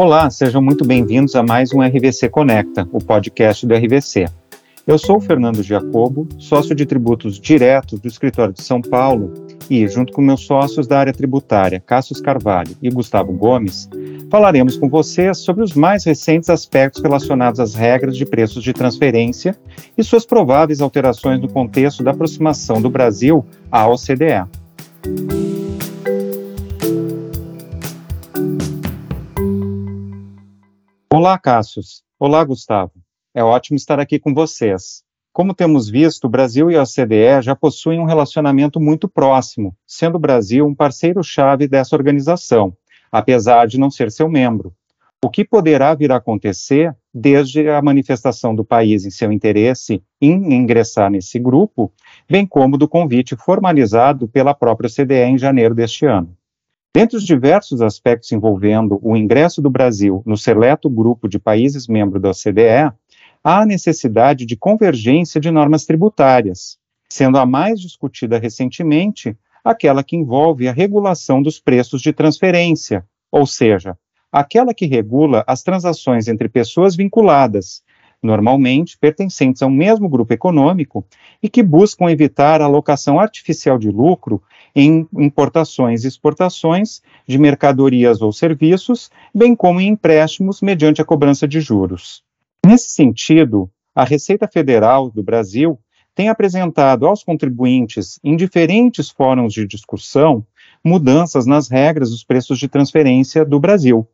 [0.00, 4.26] Olá, sejam muito bem-vindos a mais um RVC Conecta, o podcast do RVC.
[4.86, 9.34] Eu sou o Fernando Giacobo, sócio de tributos diretos do escritório de São Paulo
[9.68, 13.90] e, junto com meus sócios da área tributária, Cássio Carvalho e Gustavo Gomes,
[14.30, 19.58] falaremos com vocês sobre os mais recentes aspectos relacionados às regras de preços de transferência
[19.98, 24.46] e suas prováveis alterações no contexto da aproximação do Brasil à OCDE.
[31.10, 32.02] Olá, Cássius.
[32.20, 32.92] Olá, Gustavo.
[33.34, 35.02] É ótimo estar aqui com vocês.
[35.32, 40.16] Como temos visto, o Brasil e a OCDE já possuem um relacionamento muito próximo, sendo
[40.16, 42.76] o Brasil um parceiro-chave dessa organização,
[43.10, 44.74] apesar de não ser seu membro.
[45.24, 50.52] O que poderá vir a acontecer desde a manifestação do país em seu interesse em
[50.52, 51.90] ingressar nesse grupo,
[52.28, 56.37] bem como do convite formalizado pela própria OCDE em janeiro deste ano.
[56.94, 62.22] Dentre os diversos aspectos envolvendo o ingresso do Brasil no seleto grupo de países membros
[62.22, 62.92] da OCDE,
[63.44, 66.78] há a necessidade de convergência de normas tributárias,
[67.08, 73.46] sendo a mais discutida recentemente aquela que envolve a regulação dos preços de transferência, ou
[73.46, 73.96] seja,
[74.32, 77.82] aquela que regula as transações entre pessoas vinculadas,
[78.22, 81.04] normalmente pertencentes ao mesmo grupo econômico,
[81.42, 84.42] e que buscam evitar a alocação artificial de lucro
[84.74, 91.46] em importações e exportações de mercadorias ou serviços, bem como em empréstimos mediante a cobrança
[91.46, 92.22] de juros.
[92.64, 95.78] Nesse sentido, a Receita Federal do Brasil
[96.14, 100.44] tem apresentado aos contribuintes, em diferentes fóruns de discussão,
[100.84, 104.06] mudanças nas regras dos preços de transferência do Brasil,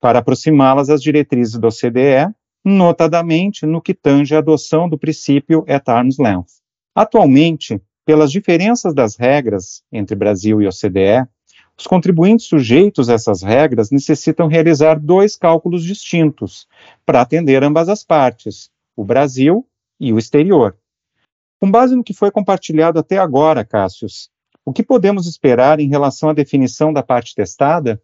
[0.00, 2.34] para aproximá-las às diretrizes da OCDE,
[2.64, 6.62] notadamente no que tange a adoção do princípio at arm's length.
[6.94, 11.28] Atualmente, pelas diferenças das regras entre Brasil e OCDE,
[11.76, 16.68] os contribuintes sujeitos a essas regras necessitam realizar dois cálculos distintos
[17.04, 19.66] para atender ambas as partes, o Brasil
[19.98, 20.76] e o exterior.
[21.60, 24.30] Com base no que foi compartilhado até agora, Cássius,
[24.64, 28.00] o que podemos esperar em relação à definição da parte testada?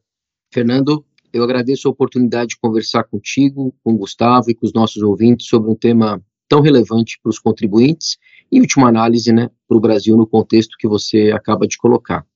[0.53, 5.02] Fernando, eu agradeço a oportunidade de conversar contigo, com o Gustavo e com os nossos
[5.02, 8.18] ouvintes sobre um tema tão relevante para os contribuintes
[8.50, 12.26] e, última análise, né, para o Brasil no contexto que você acaba de colocar.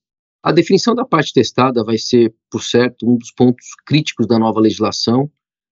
[0.43, 4.61] A definição da parte testada vai ser, por certo, um dos pontos críticos da nova
[4.61, 5.31] legislação,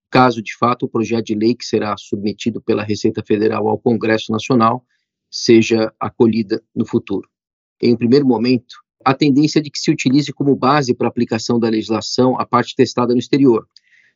[0.09, 4.31] caso de fato o projeto de lei que será submetido pela Receita Federal ao Congresso
[4.31, 4.85] Nacional
[5.29, 7.27] seja acolhida no futuro.
[7.81, 11.59] Em um primeiro momento, a tendência de que se utilize como base para a aplicação
[11.59, 13.67] da legislação a parte testada no exterior,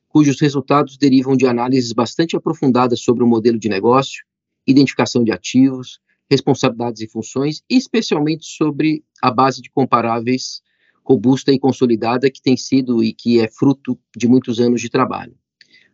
[0.08, 4.24] cujos resultados derivam de análises bastante aprofundadas sobre o modelo de negócio,
[4.66, 6.00] identificação de ativos,
[6.30, 10.62] responsabilidades e funções, e especialmente sobre a base de comparáveis
[11.03, 15.36] robusta e consolidada que tem sido e que é fruto de muitos anos de trabalho.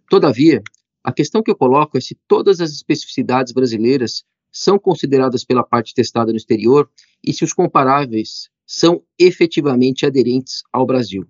[0.09, 0.64] Todavia,
[1.03, 5.94] a questão que eu coloco é se todas as especificidades brasileiras são consideradas pela parte
[5.94, 6.90] testada no exterior
[7.24, 11.25] e se os comparáveis são efetivamente aderentes ao Brasil.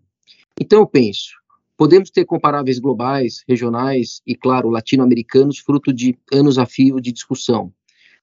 [0.59, 1.31] Então eu penso,
[1.77, 7.73] podemos ter comparáveis globais, regionais e, claro, latino-americanos, fruto de anos a fio de discussão.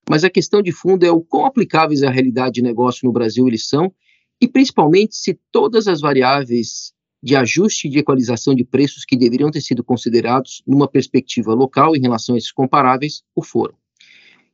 [0.09, 3.47] Mas a questão de fundo é o quão aplicáveis à realidade de negócio no Brasil
[3.47, 3.93] eles são
[4.41, 9.51] e, principalmente, se todas as variáveis de ajuste e de equalização de preços que deveriam
[9.51, 13.75] ter sido considerados numa perspectiva local em relação a esses comparáveis o foram.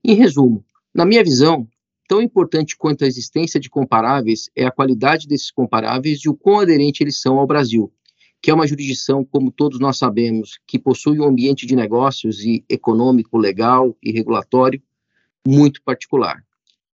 [0.03, 1.69] Em resumo, na minha visão,
[2.09, 6.61] tão importante quanto a existência de comparáveis é a qualidade desses comparáveis e o quão
[6.61, 7.93] aderente eles são ao Brasil,
[8.41, 12.65] que é uma jurisdição, como todos nós sabemos, que possui um ambiente de negócios e
[12.69, 14.81] econômico, legal e regulatório
[15.47, 16.45] muito particular.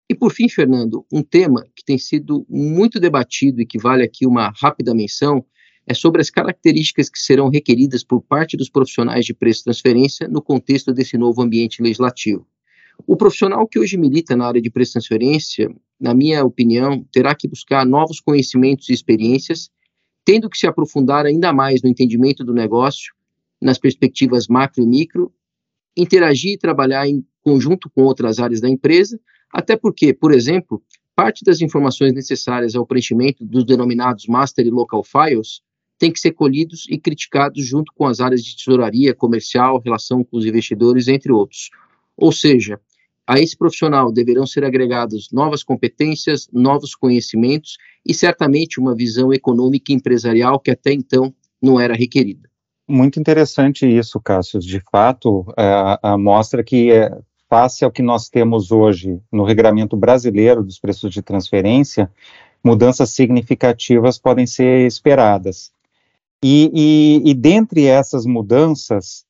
[0.09, 4.25] E por fim, Fernando, um tema que tem sido muito debatido e que vale aqui
[4.25, 5.46] uma rápida menção
[5.86, 10.42] é sobre as características que serão requeridas por parte dos profissionais de preço transferência no
[10.42, 12.48] contexto desse novo ambiente legislativo.
[13.06, 17.48] O profissional que hoje milita na área de preço transferência, na minha opinião, terá que
[17.48, 19.70] buscar novos conhecimentos e experiências,
[20.24, 23.13] tendo que se aprofundar ainda mais no entendimento do negócio,
[23.62, 25.34] nas perspectivas macro e micro,
[25.96, 29.19] interagir e trabalhar em conjunto com outras áreas da empresa,
[29.51, 30.81] até porque, por exemplo,
[31.16, 35.62] parte das informações necessárias ao preenchimento dos denominados master e local files
[35.98, 40.38] tem que ser colhidos e criticados junto com as áreas de tesouraria, comercial, relação com
[40.38, 41.69] os investidores, entre outros.
[42.16, 42.80] Ou seja,
[43.30, 49.92] a esse profissional deverão ser agregadas novas competências, novos conhecimentos e certamente uma visão econômica
[49.92, 51.31] e empresarial que até então
[51.62, 52.50] não era requerida.
[52.88, 54.60] Muito interessante isso, Cássio.
[54.60, 57.16] De fato, é, mostra que é,
[57.48, 62.12] face ao que nós temos hoje no regulamento brasileiro dos preços de transferência,
[62.64, 65.72] mudanças significativas podem ser esperadas.
[66.44, 69.24] E, e, e dentre essas mudanças,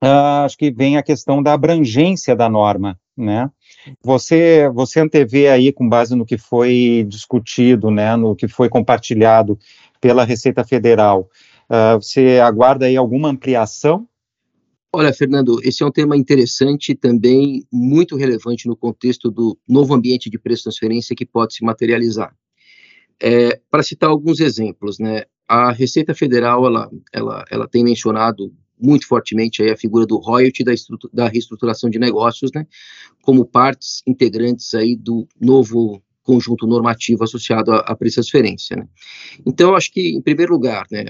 [0.00, 3.50] uh, acho que vem a questão da abrangência da norma, né?
[4.02, 9.58] Você, você antevê aí, com base no que foi discutido, né, no que foi compartilhado
[10.00, 11.30] pela Receita Federal,
[11.70, 14.06] uh, você aguarda aí alguma ampliação?
[14.92, 20.30] Olha, Fernando, esse é um tema interessante também muito relevante no contexto do novo ambiente
[20.30, 22.34] de preço transferência que pode se materializar.
[23.20, 29.06] É, Para citar alguns exemplos, né, a Receita Federal ela, ela, ela tem mencionado muito
[29.06, 30.72] fortemente aí a figura do royalty da,
[31.12, 32.66] da reestruturação de negócios, né,
[33.22, 38.76] como partes integrantes aí do novo conjunto normativo associado à, à transferência.
[38.76, 38.88] Né.
[39.46, 41.04] Então, acho que, em primeiro lugar, né,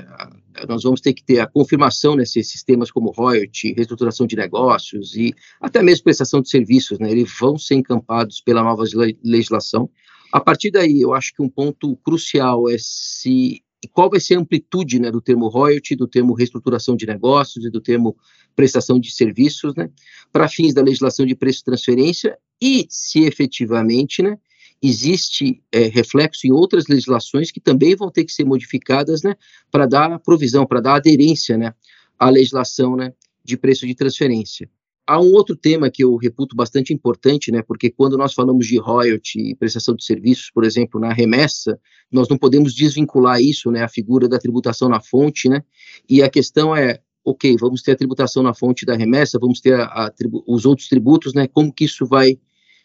[0.69, 5.35] nós vamos ter que ter a confirmação nesses sistemas como royalty, reestruturação de negócios e
[5.61, 8.85] até mesmo prestação de serviços, né, eles vão ser encampados pela nova
[9.25, 9.89] legislação.
[10.33, 13.63] A partir daí, eu acho que um ponto crucial é se
[13.93, 17.71] qual vai ser a amplitude né, do termo royalty, do termo reestruturação de negócios e
[17.71, 18.17] do termo
[18.55, 19.91] prestação de serviços, né,
[20.33, 24.39] para fins da legislação de preço de transferência e se efetivamente né,
[24.83, 29.35] existe é, reflexo em outras legislações que também vão ter que ser modificadas né,
[29.71, 31.75] para dar provisão, para dar aderência né,
[32.19, 33.13] à legislação né,
[33.45, 34.69] de preço de transferência.
[35.09, 38.77] Há um outro tema que eu reputo bastante importante, né, porque quando nós falamos de
[38.77, 41.79] royalty e prestação de serviços, por exemplo, na remessa,
[42.11, 45.63] nós não podemos desvincular isso, né, a figura da tributação na fonte, né,
[46.11, 49.75] e a questão é, ok, vamos ter a tributação na fonte da remessa, vamos ter
[49.75, 50.13] a, a
[50.45, 52.37] os outros tributos, né, como que isso vai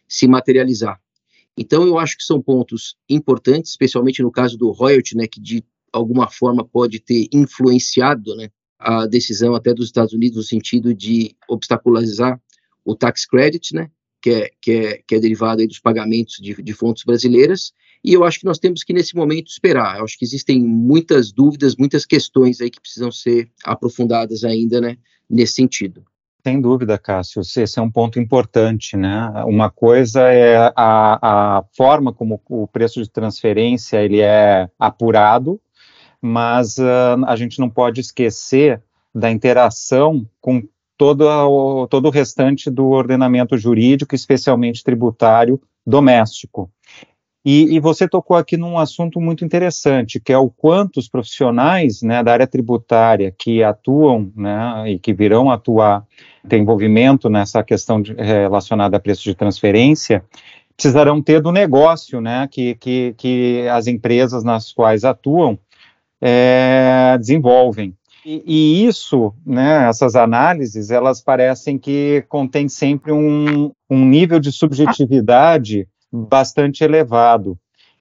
[0.07, 1.01] se materializar.
[1.57, 5.63] Então, eu acho que são pontos importantes, especialmente no caso do royalty, né, que de
[5.91, 8.50] alguma forma pode ter influenciado, né,
[8.81, 12.42] a decisão até dos Estados Unidos no sentido de obstaculizar
[12.83, 13.89] o tax credit, né,
[14.22, 17.74] que é, que é, que é derivado dos pagamentos de, de fontes brasileiras,
[18.04, 20.00] e eu acho que nós temos que, nesse momento, esperar.
[20.00, 24.98] Eu acho que existem muitas dúvidas, muitas questões aí que precisam ser aprofundadas ainda, né,
[25.30, 26.04] nesse sentido.
[26.44, 29.31] Sem dúvida, Cássio, esse é um ponto importante, né?
[29.45, 35.62] Uma coisa é a, a forma como o preço de transferência ele é apurado,
[36.21, 38.81] mas uh, a gente não pode esquecer
[39.13, 40.63] da interação com
[40.97, 46.69] todo, o, todo o restante do ordenamento jurídico, especialmente tributário doméstico.
[47.44, 52.03] E, e, você tocou aqui num assunto muito interessante, que é o quanto os profissionais
[52.03, 56.06] né, da área tributária que atuam né, e que virão atuar,
[56.47, 60.24] tem envolvimento nessa questão de, relacionada a preço de transferência,
[60.77, 65.57] precisarão ter do negócio né, que, que, que as empresas nas quais atuam
[66.21, 67.95] é, desenvolvem.
[68.23, 74.51] E, e, isso, né, essas análises, elas parecem que contêm sempre um, um nível de
[74.51, 77.57] subjetividade bastante elevado.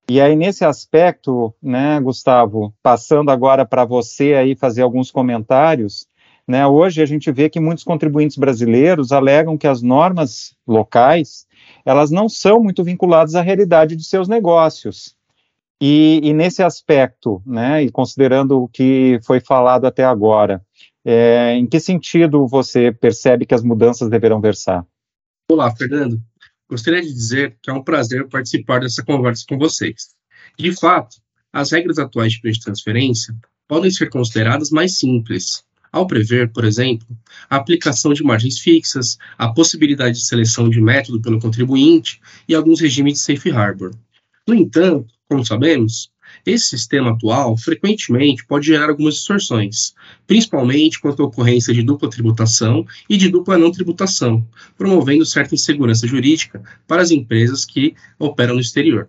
[0.08, 6.06] E aí, nesse aspecto, né, Gustavo, passando agora para você aí fazer alguns comentários,
[6.46, 11.46] né, hoje a gente vê que muitos contribuintes brasileiros alegam que as normas locais,
[11.87, 15.14] elas não são muito vinculadas à realidade de seus negócios.
[15.81, 20.62] E, e, nesse aspecto, né, e considerando o que foi falado até agora,
[21.03, 24.87] é, em que sentido você percebe que as mudanças deverão versar?
[25.50, 26.21] Olá, Fernando.
[26.69, 30.11] Gostaria de dizer que é um prazer participar dessa conversa com vocês.
[30.59, 31.17] De fato,
[31.53, 33.35] as regras atuais de preço de transferência
[33.67, 37.07] podem ser consideradas mais simples, ao prever, por exemplo,
[37.49, 42.81] a aplicação de margens fixas, a possibilidade de seleção de método pelo contribuinte e alguns
[42.81, 43.93] regimes de safe harbor.
[44.47, 46.10] No entanto, como sabemos,
[46.44, 49.94] esse sistema atual frequentemente pode gerar algumas distorções,
[50.26, 54.44] principalmente quanto à ocorrência de dupla tributação e de dupla não tributação,
[54.76, 59.08] promovendo certa insegurança jurídica para as empresas que operam no exterior.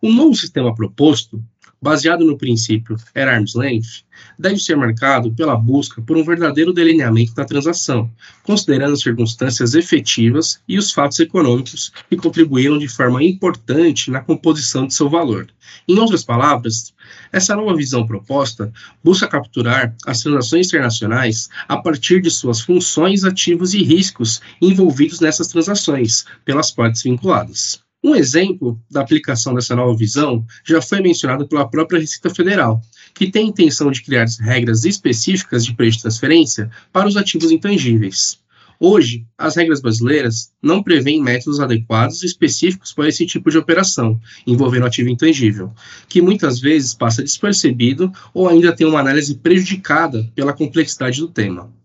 [0.00, 1.42] O novo sistema proposto
[1.80, 4.04] baseado no princípio at arm's length,
[4.38, 8.10] deve ser marcado pela busca por um verdadeiro delineamento da transação,
[8.42, 14.86] considerando as circunstâncias efetivas e os fatos econômicos que contribuíram de forma importante na composição
[14.86, 15.48] de seu valor.
[15.86, 16.92] Em outras palavras,
[17.32, 23.74] essa nova visão proposta busca capturar as transações internacionais a partir de suas funções, ativos
[23.74, 27.87] e riscos envolvidos nessas transações pelas partes vinculadas.
[28.02, 32.80] Um exemplo da aplicação dessa nova visão já foi mencionado pela própria Receita Federal,
[33.12, 37.50] que tem a intenção de criar regras específicas de preço de transferência para os ativos
[37.50, 38.38] intangíveis.
[38.80, 44.20] Hoje, as regras brasileiras não prevêem métodos adequados e específicos para esse tipo de operação,
[44.46, 45.72] envolvendo ativo intangível,
[46.08, 51.76] que muitas vezes passa despercebido ou ainda tem uma análise prejudicada pela complexidade do tema.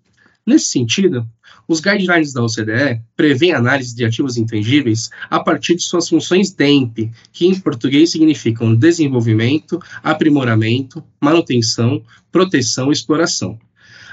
[0.45, 1.25] Nesse sentido,
[1.67, 7.12] os guidelines da OCDE prevêem análise de ativos intangíveis a partir de suas funções DEMP,
[7.31, 13.57] que em português significam desenvolvimento, aprimoramento, manutenção, proteção e exploração.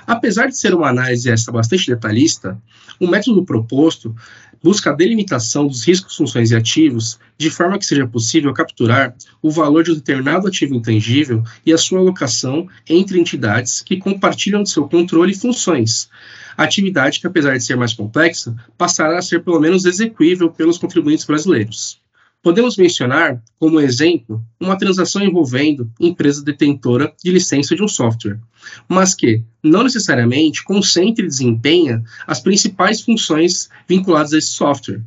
[0.06, 2.60] Apesar de ser uma análise essa bastante detalhista,
[3.00, 4.14] o método proposto
[4.62, 9.50] busca a delimitação dos riscos, funções e ativos de forma que seja possível capturar o
[9.50, 14.70] valor de um determinado ativo intangível e a sua alocação entre entidades que compartilham de
[14.70, 16.08] seu controle e funções.
[16.56, 21.24] Atividade que, apesar de ser mais complexa, passará a ser pelo menos execuível pelos contribuintes
[21.24, 21.99] brasileiros.
[22.42, 28.40] Podemos mencionar, como exemplo, uma transação envolvendo empresa detentora de licença de um software,
[28.88, 35.02] mas que não necessariamente concentre e desempenha as principais funções vinculadas a esse software.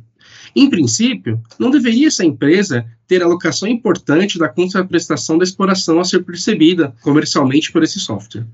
[0.54, 6.22] Em princípio, não deveria essa empresa ter alocação importante da contraprestação da exploração a ser
[6.24, 8.46] percebida comercialmente por esse software.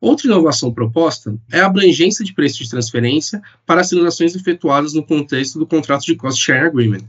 [0.00, 5.04] Outra inovação proposta é a abrangência de preço de transferência para as transações efetuadas no
[5.04, 7.08] contexto do contrato de Cost Sharing Agreement.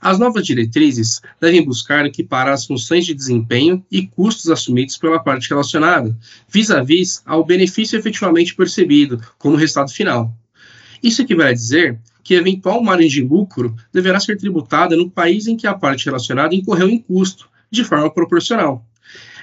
[0.00, 5.48] As novas diretrizes devem buscar equiparar as funções de desempenho e custos assumidos pela parte
[5.48, 6.16] relacionada,
[6.48, 10.32] vis-à-vis ao benefício efetivamente percebido como resultado final.
[11.02, 15.56] Isso equivale a dizer que eventual margem de lucro deverá ser tributada no país em
[15.56, 18.84] que a parte relacionada incorreu em custo, de forma proporcional.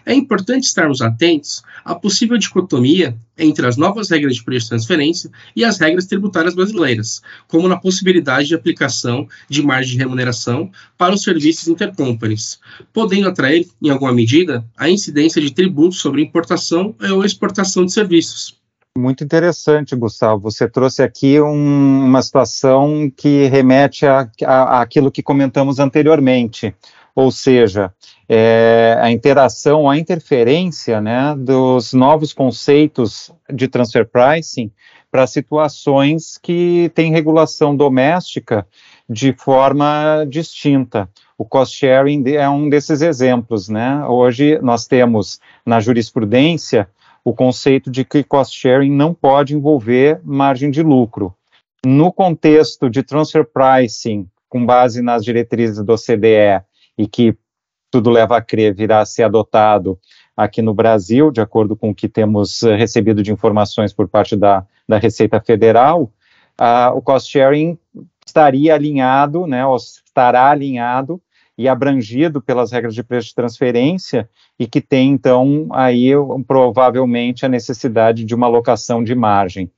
[0.06, 5.32] É importante estarmos atentos à possível dicotomia entre as novas regras de preço de transferência
[5.56, 11.16] e as regras tributárias brasileiras, como na possibilidade de aplicação de margem de remuneração para
[11.16, 12.60] os serviços intercompanies,
[12.94, 18.56] podendo atrair, em alguma medida, a incidência de tributos sobre importação ou exportação de serviços.
[18.98, 20.44] Muito interessante, Gustavo.
[20.44, 24.06] Você trouxe aqui um, uma situação que remete
[24.46, 26.74] àquilo que comentamos anteriormente
[27.16, 27.94] ou seja,
[28.28, 34.70] é, a interação, a interferência né, dos novos conceitos de transfer pricing
[35.10, 38.68] para situações que têm regulação doméstica
[39.10, 41.10] de forma distinta.
[41.38, 44.06] O cost sharing é um desses exemplos, né?
[44.06, 46.90] Hoje nós temos na jurisprudência
[47.24, 51.34] o conceito de que cost sharing não pode envolver margem de lucro.
[51.86, 56.64] No contexto de transfer pricing, com base nas diretrizes do OCDE,
[56.98, 57.38] e que
[57.92, 60.00] tudo leva a crer virá a ser adotado
[60.36, 64.36] aqui no Brasil, de acordo com o que temos eh, recebido de informações por parte
[64.36, 66.12] da, da Receita Federal,
[66.60, 67.78] uh, o cost sharing
[68.26, 71.22] estaria alinhado, né, ou estará alinhado
[71.58, 76.10] e abrangido pelas regras de preço de transferência e que tem, então, aí
[76.46, 79.72] provavelmente a necessidade de uma alocação de margem.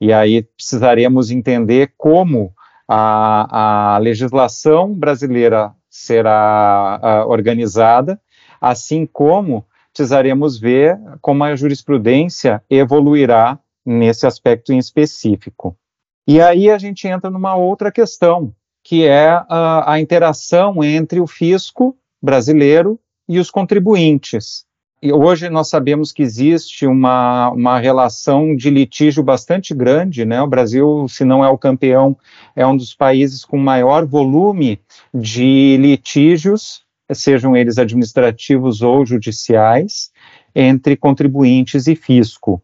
[0.00, 2.52] E aí precisaremos entender como
[2.88, 8.20] a, a legislação brasileira será uh, organizada,
[8.60, 15.76] assim como precisaremos ver como a jurisprudência evoluirá nesse aspecto em específico.
[16.26, 21.26] E aí a gente entra numa outra questão, que é a, a interação entre o
[21.26, 24.65] fisco brasileiro e os contribuintes.
[25.02, 30.40] Hoje nós sabemos que existe uma, uma relação de litígio bastante grande, né?
[30.40, 32.16] O Brasil, se não é o campeão,
[32.54, 34.80] é um dos países com maior volume
[35.12, 40.10] de litígios, sejam eles administrativos ou judiciais,
[40.54, 42.62] entre contribuintes e fisco.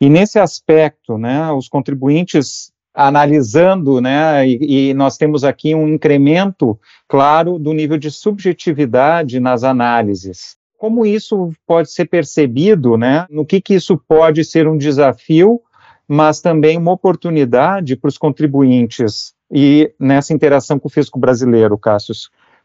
[0.00, 6.78] E nesse aspecto, né, os contribuintes analisando, né, e, e, nós temos aqui um incremento
[7.08, 13.26] claro do nível de subjetividade nas análises como isso pode ser percebido, né?
[13.30, 15.58] No que, que isso pode ser um desafio,
[16.06, 22.12] mas também uma oportunidade para os contribuintes e nessa interação com o fisco brasileiro, Cássio.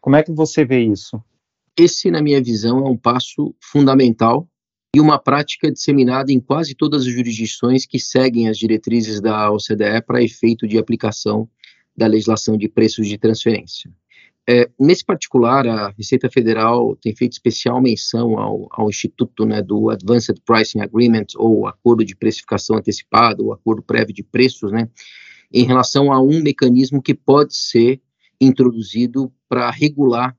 [0.01, 1.23] Como é que você vê isso?
[1.77, 4.45] Esse, na minha visão, é um passo fundamental
[4.93, 10.01] e uma prática disseminada em quase todas as jurisdições que seguem as diretrizes da OCDE
[10.05, 11.47] para efeito de aplicação
[11.95, 13.89] da legislação de preços de transferência.
[14.51, 19.91] É, nesse particular, a Receita Federal tem feito especial menção ao, ao instituto né, do
[19.91, 24.89] Advanced Pricing Agreement, ou Acordo de Precificação Antecipada, ou Acordo Prévio de Preços, né,
[25.53, 28.01] em relação a um mecanismo que pode ser
[28.41, 30.35] introduzido para regular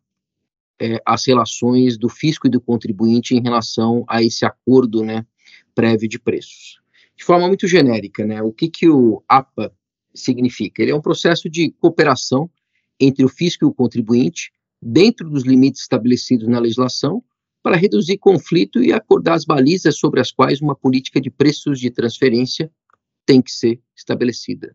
[0.80, 5.24] é, as relações do fisco e do contribuinte em relação a esse acordo né,
[5.72, 6.80] prévio de preços.
[7.16, 9.72] De forma muito genérica, né, o que, que o APA
[10.12, 10.82] significa?
[10.82, 12.50] Ele é um processo de cooperação
[13.00, 17.22] entre o fisco e o contribuinte, dentro dos limites estabelecidos na legislação,
[17.62, 21.90] para reduzir conflito e acordar as balizas sobre as quais uma política de preços de
[21.90, 22.70] transferência
[23.26, 24.74] tem que ser estabelecida.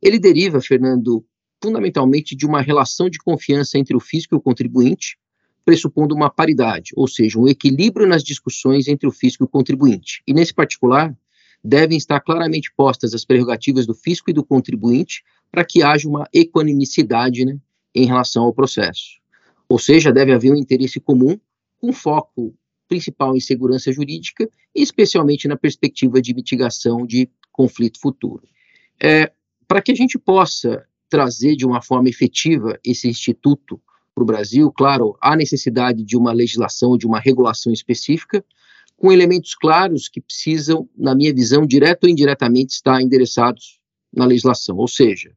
[0.00, 1.24] Ele deriva, Fernando,
[1.62, 5.18] fundamentalmente de uma relação de confiança entre o fisco e o contribuinte,
[5.64, 10.22] pressupondo uma paridade, ou seja, um equilíbrio nas discussões entre o fisco e o contribuinte.
[10.26, 11.16] E nesse particular,
[11.66, 16.28] devem estar claramente postas as prerrogativas do fisco e do contribuinte para que haja uma
[16.32, 17.58] equanimicidade né,
[17.94, 19.18] em relação ao processo.
[19.68, 21.38] Ou seja, deve haver um interesse comum
[21.78, 22.54] com foco
[22.88, 28.46] principal em segurança jurídica e especialmente na perspectiva de mitigação de conflito futuro.
[29.02, 29.32] É,
[29.66, 33.80] para que a gente possa trazer de uma forma efetiva esse instituto
[34.14, 38.44] para o Brasil, claro, há necessidade de uma legislação, de uma regulação específica,
[38.96, 43.78] com elementos claros que precisam, na minha visão, direto ou indiretamente, estar endereçados
[44.12, 44.76] na legislação.
[44.76, 45.32] Ou seja,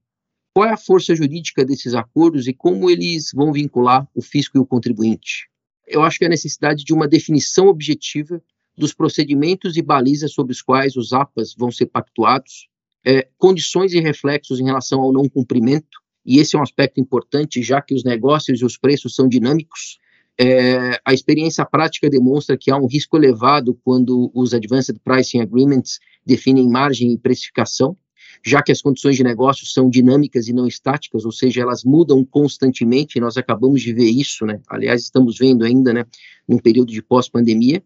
[0.54, 4.62] qual é a força jurídica desses acordos e como eles vão vincular o fisco e
[4.62, 5.50] o contribuinte?
[5.86, 8.42] Eu acho que a necessidade de uma definição objetiva
[8.78, 12.70] dos procedimentos e balizas sobre os quais os APAs vão ser pactuados,
[13.06, 17.62] é, condições e reflexos em relação ao não cumprimento, e esse é um aspecto importante,
[17.62, 19.98] já que os negócios e os preços são dinâmicos,
[20.42, 26.00] é, a experiência prática demonstra que há um risco elevado quando os Advanced Pricing Agreements
[26.26, 27.98] definem margem e precificação,
[28.46, 32.24] já que as condições de negócio são dinâmicas e não estáticas, ou seja, elas mudam
[32.24, 34.62] constantemente, e nós acabamos de ver isso, né?
[34.70, 36.06] Aliás, estamos vendo ainda, né,
[36.48, 37.84] num período de pós-pandemia,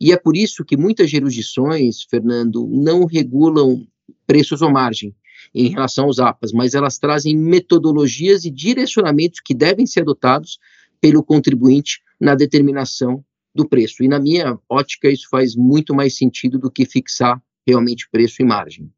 [0.00, 3.86] e é por isso que muitas jurisdições, Fernando, não regulam
[4.26, 5.14] preços ou margem
[5.54, 10.58] em relação aos APAs, mas elas trazem metodologias e direcionamentos que devem ser adotados
[11.00, 14.02] pelo contribuinte na determinação do preço.
[14.02, 18.44] E na minha ótica, isso faz muito mais sentido do que fixar realmente preço e
[18.44, 18.90] margem.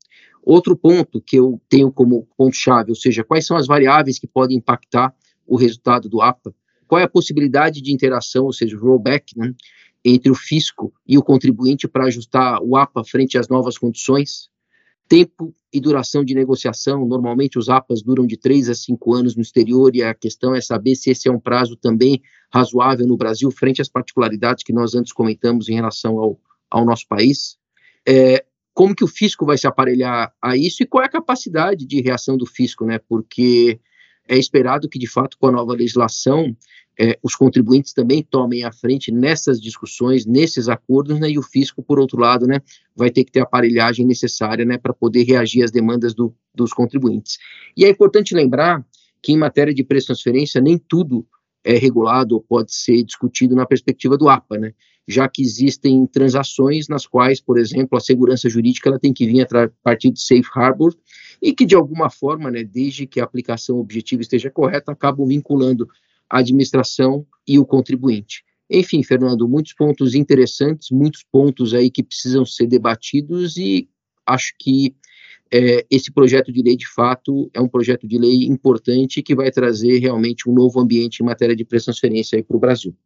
[0.42, 4.56] Outro ponto que eu tenho como ponto-chave, ou seja, quais são as variáveis que podem
[4.56, 5.14] impactar
[5.46, 6.54] o resultado do APA,
[6.86, 9.54] qual é a possibilidade de interação, ou seja, rollback, né,
[10.04, 14.50] entre o fisco e o contribuinte para ajustar o APA frente às novas condições,
[15.08, 17.06] tempo e duração de negociação.
[17.06, 20.60] Normalmente os APAs duram de três a cinco anos no exterior e a questão é
[20.60, 22.20] saber se esse é um prazo também
[22.52, 26.38] razoável no Brasil, frente às particularidades que nós antes comentamos em relação ao,
[26.70, 27.56] ao nosso país.
[28.06, 31.86] É, como que o fisco vai se aparelhar a isso e qual é a capacidade
[31.86, 32.98] de reação do fisco, né?
[32.98, 33.80] Porque
[34.28, 36.56] é esperado que, de fato, com a nova legislação,
[36.98, 41.82] é, os contribuintes também tomem a frente nessas discussões, nesses acordos, né, e o fisco,
[41.82, 42.60] por outro lado, né,
[42.94, 46.72] vai ter que ter a aparelhagem necessária né, para poder reagir às demandas do, dos
[46.72, 47.38] contribuintes.
[47.76, 48.84] E é importante lembrar
[49.22, 51.26] que, em matéria de preço transferência, nem tudo
[51.64, 54.74] é regulado ou pode ser discutido na perspectiva do APA, né,
[55.06, 59.42] já que existem transações nas quais, por exemplo, a segurança jurídica ela tem que vir
[59.42, 60.94] a partir de safe harbor
[61.40, 65.88] e que, de alguma forma, né, desde que a aplicação objetiva esteja correta, acabam vinculando
[66.30, 68.44] a administração e o contribuinte.
[68.70, 73.88] Enfim, Fernando, muitos pontos interessantes, muitos pontos aí que precisam ser debatidos e
[74.26, 74.94] acho que
[75.52, 79.50] é, esse projeto de lei, de fato, é um projeto de lei importante que vai
[79.50, 82.96] trazer realmente um novo ambiente em matéria de transferência para o Brasil.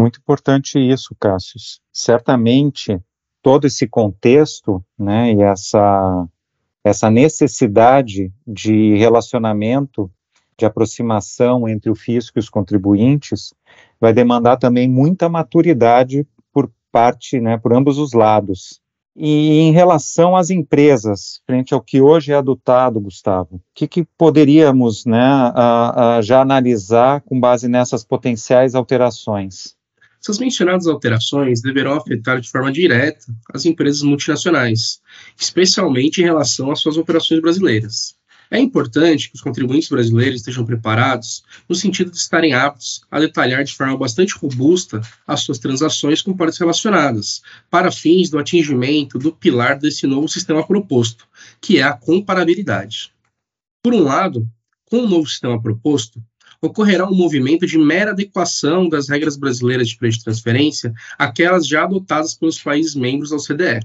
[0.00, 1.58] Muito importante isso, Cássio.
[1.90, 3.00] Certamente,
[3.42, 6.28] todo esse contexto né, e essa,
[6.84, 10.10] essa necessidade de relacionamento
[10.58, 13.54] de aproximação entre o fisco e os contribuintes
[13.98, 18.80] vai demandar também muita maturidade por parte, né, por ambos os lados.
[19.20, 24.04] E em relação às empresas, frente ao que hoje é adotado, Gustavo, o que, que
[24.16, 29.76] poderíamos né, a, a já analisar com base nessas potenciais alterações?
[30.22, 35.00] Essas mencionadas alterações deverão afetar de forma direta as empresas multinacionais,
[35.36, 38.17] especialmente em relação às suas operações brasileiras.
[38.50, 43.62] É importante que os contribuintes brasileiros estejam preparados no sentido de estarem aptos a detalhar
[43.62, 49.32] de forma bastante robusta as suas transações com partes relacionadas, para fins do atingimento do
[49.32, 51.26] pilar desse novo sistema proposto,
[51.60, 53.12] que é a comparabilidade.
[53.82, 54.48] Por um lado,
[54.86, 56.22] com o novo sistema proposto,
[56.60, 61.84] ocorrerá um movimento de mera adequação das regras brasileiras de preço de transferência àquelas já
[61.84, 63.80] adotadas pelos países membros da OCDE.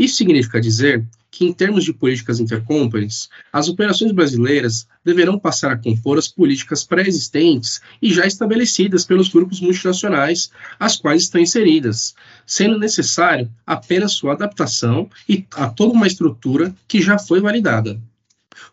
[0.00, 5.76] Isso significa dizer que, em termos de políticas intercompanies, as operações brasileiras deverão passar a
[5.76, 12.14] compor as políticas pré-existentes e já estabelecidas pelos grupos multinacionais às quais estão inseridas,
[12.46, 18.00] sendo necessário apenas sua adaptação e a toda uma estrutura que já foi validada.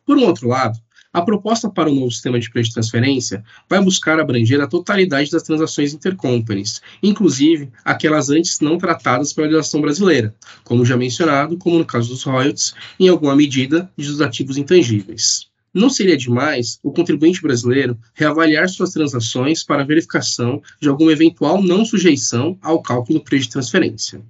[0.05, 0.79] Por um outro lado,
[1.17, 5.31] a proposta para o novo sistema de preço de transferência vai buscar abranger a totalidade
[5.31, 11.79] das transações intercompanies, inclusive aquelas antes não tratadas pela legislação brasileira, como já mencionado, como
[11.79, 15.47] no caso dos royalties, em alguma medida dos ativos intangíveis.
[15.73, 21.83] Não seria demais o contribuinte brasileiro reavaliar suas transações para verificação de alguma eventual não
[21.83, 24.21] sujeição ao cálculo do preço de transferência.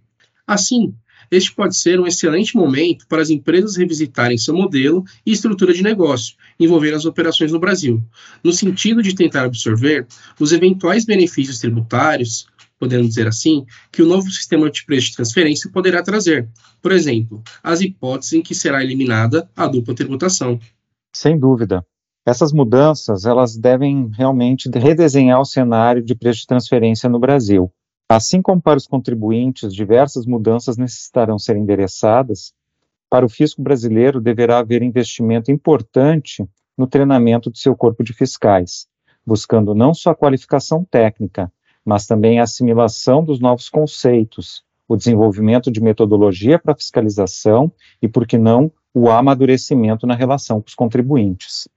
[0.47, 0.93] Assim,
[1.32, 5.84] este pode ser um excelente momento para as empresas revisitarem seu modelo e estrutura de
[5.84, 8.02] negócio, envolvendo as operações no Brasil,
[8.44, 10.06] no sentido de tentar absorver
[10.40, 12.48] os eventuais benefícios tributários
[12.80, 16.48] podendo dizer assim, que o novo sistema de preço de transferência poderá trazer,
[16.82, 20.60] por exemplo, as hipóteses em que será eliminada a dupla tributação.
[21.13, 21.84] Sem dúvida.
[22.26, 27.72] Essas mudanças, elas devem realmente redesenhar o cenário de preço de transferência no Brasil.
[28.10, 32.54] Assim como para os contribuintes, diversas mudanças necessitarão ser endereçadas,
[33.10, 38.88] para o fisco brasileiro deverá haver investimento importante no treinamento do seu corpo de fiscais,
[39.26, 41.52] buscando não só a qualificação técnica,
[41.84, 48.26] mas também a assimilação dos novos conceitos, o desenvolvimento de metodologia para fiscalização e, por
[48.26, 51.67] que não, o amadurecimento na relação com os contribuintes.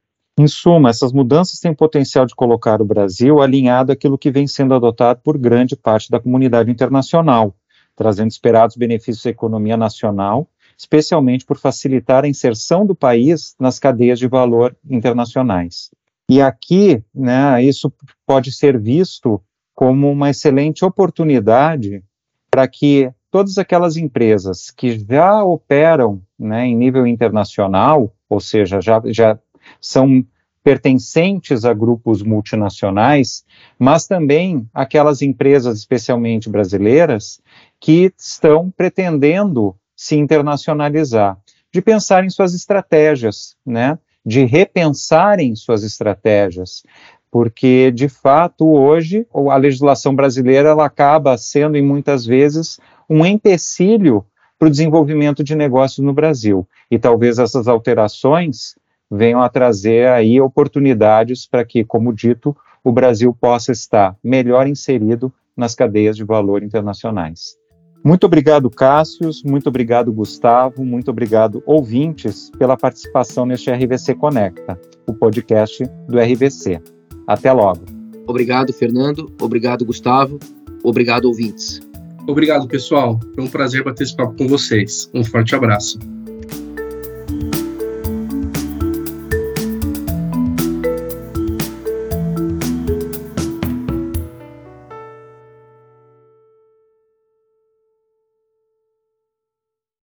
[0.40, 4.72] Em suma, essas mudanças têm potencial de colocar o Brasil alinhado àquilo que vem sendo
[4.72, 7.54] adotado por grande parte da comunidade internacional,
[7.94, 10.48] trazendo esperados benefícios à economia nacional,
[10.78, 15.90] especialmente por facilitar a inserção do país nas cadeias de valor internacionais.
[16.26, 17.92] E aqui, né, isso
[18.26, 19.42] pode ser visto
[19.74, 22.02] como uma excelente oportunidade
[22.50, 29.02] para que todas aquelas empresas que já operam né, em nível internacional, ou seja, já,
[29.04, 29.38] já
[29.80, 30.24] são
[30.62, 33.44] pertencentes a grupos multinacionais,
[33.78, 37.40] mas também aquelas empresas, especialmente brasileiras,
[37.80, 41.38] que estão pretendendo se internacionalizar,
[41.72, 43.98] de pensar em suas estratégias, né?
[44.24, 46.82] de repensarem suas estratégias,
[47.30, 52.78] porque de fato hoje a legislação brasileira ela acaba sendo em muitas vezes
[53.08, 54.24] um empecilho
[54.58, 58.74] para o desenvolvimento de negócios no Brasil e talvez essas alterações
[59.10, 65.32] venham a trazer aí oportunidades para que, como dito, o Brasil possa estar melhor inserido
[65.56, 67.58] nas cadeias de valor internacionais.
[68.02, 75.12] Muito obrigado, Cássius, muito obrigado, Gustavo, muito obrigado, ouvintes, pela participação neste RVC Conecta, o
[75.12, 76.80] podcast do RVC.
[77.26, 77.84] Até logo.
[78.26, 79.30] Obrigado, Fernando.
[79.40, 80.38] Obrigado, Gustavo.
[80.82, 81.80] Obrigado, ouvintes.
[82.26, 83.20] Obrigado, pessoal.
[83.34, 85.10] Foi um prazer bater esse papo com vocês.
[85.12, 85.98] Um forte abraço.